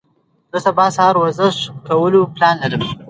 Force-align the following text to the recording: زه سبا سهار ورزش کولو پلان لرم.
زه 0.51 0.57
سبا 0.65 0.85
سهار 0.95 1.15
ورزش 1.17 1.55
کولو 1.87 2.21
پلان 2.35 2.55
لرم. 2.71 2.83